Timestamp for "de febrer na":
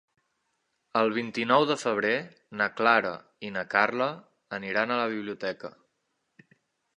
1.71-2.67